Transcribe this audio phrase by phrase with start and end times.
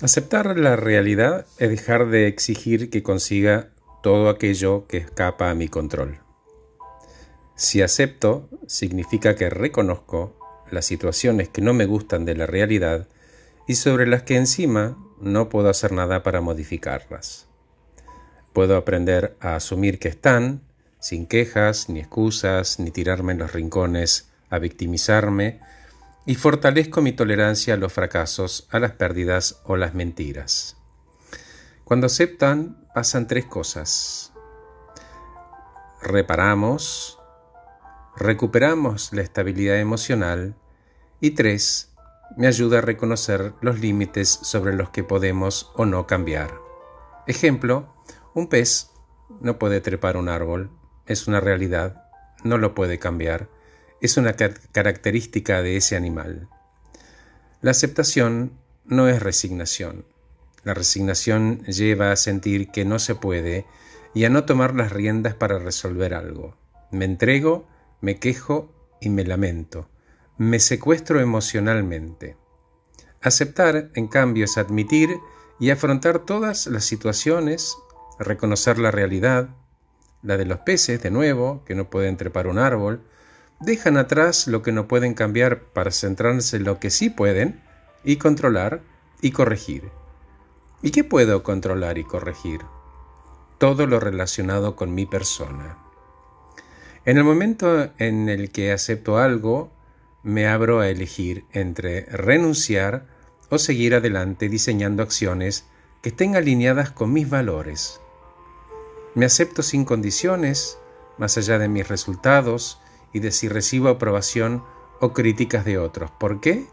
[0.00, 5.66] Aceptar la realidad es dejar de exigir que consiga todo aquello que escapa a mi
[5.66, 6.20] control.
[7.56, 10.38] Si acepto, significa que reconozco
[10.70, 13.08] las situaciones que no me gustan de la realidad
[13.66, 17.48] y sobre las que encima no puedo hacer nada para modificarlas.
[18.52, 20.62] Puedo aprender a asumir que están,
[21.00, 25.58] sin quejas, ni excusas, ni tirarme en los rincones a victimizarme,
[26.28, 30.76] y fortalezco mi tolerancia a los fracasos, a las pérdidas o las mentiras.
[31.84, 34.34] Cuando aceptan, pasan tres cosas.
[36.02, 37.18] Reparamos,
[38.14, 40.54] recuperamos la estabilidad emocional
[41.18, 41.94] y tres,
[42.36, 46.52] me ayuda a reconocer los límites sobre los que podemos o no cambiar.
[47.26, 47.94] Ejemplo,
[48.34, 48.90] un pez
[49.40, 50.70] no puede trepar un árbol,
[51.06, 52.04] es una realidad,
[52.44, 53.48] no lo puede cambiar
[54.00, 56.48] es una característica de ese animal.
[57.60, 58.52] La aceptación
[58.84, 60.04] no es resignación.
[60.64, 63.66] La resignación lleva a sentir que no se puede
[64.14, 66.56] y a no tomar las riendas para resolver algo.
[66.90, 67.66] Me entrego,
[68.00, 69.88] me quejo y me lamento.
[70.36, 72.36] Me secuestro emocionalmente.
[73.20, 75.10] Aceptar, en cambio, es admitir
[75.58, 77.76] y afrontar todas las situaciones,
[78.20, 79.48] reconocer la realidad,
[80.22, 83.02] la de los peces, de nuevo, que no pueden trepar un árbol,
[83.60, 87.60] dejan atrás lo que no pueden cambiar para centrarse en lo que sí pueden
[88.04, 88.82] y controlar
[89.20, 89.90] y corregir.
[90.82, 92.60] ¿Y qué puedo controlar y corregir?
[93.58, 95.76] Todo lo relacionado con mi persona.
[97.04, 99.72] En el momento en el que acepto algo,
[100.22, 103.06] me abro a elegir entre renunciar
[103.50, 105.64] o seguir adelante diseñando acciones
[106.02, 108.00] que estén alineadas con mis valores.
[109.14, 110.78] Me acepto sin condiciones,
[111.16, 112.80] más allá de mis resultados,
[113.18, 114.64] y de si recibo aprobación
[115.00, 116.10] o críticas de otros.
[116.12, 116.66] ¿Por qué?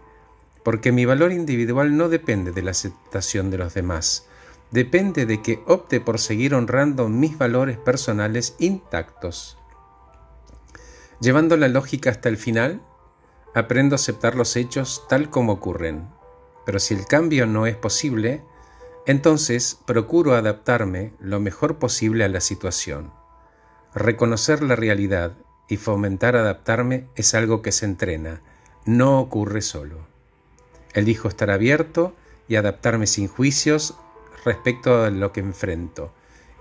[0.63, 4.27] Porque mi valor individual no depende de la aceptación de los demás,
[4.71, 9.57] depende de que opte por seguir honrando mis valores personales intactos.
[11.19, 12.81] Llevando la lógica hasta el final,
[13.55, 16.09] aprendo a aceptar los hechos tal como ocurren.
[16.65, 18.43] Pero si el cambio no es posible,
[19.07, 23.13] entonces procuro adaptarme lo mejor posible a la situación.
[23.93, 25.37] Reconocer la realidad
[25.67, 28.41] y fomentar adaptarme es algo que se entrena,
[28.85, 30.07] no ocurre solo.
[30.93, 32.13] Elijo estar abierto
[32.47, 33.95] y adaptarme sin juicios
[34.45, 36.13] respecto a lo que enfrento,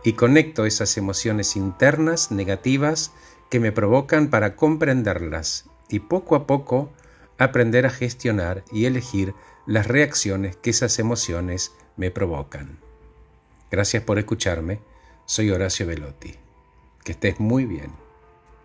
[0.03, 3.12] y conecto esas emociones internas negativas
[3.50, 6.91] que me provocan para comprenderlas y poco a poco
[7.38, 9.34] aprender a gestionar y elegir
[9.66, 12.78] las reacciones que esas emociones me provocan.
[13.70, 14.81] Gracias por escucharme.
[15.26, 16.34] Soy Horacio Velotti.
[17.03, 18.03] Que estés muy bien.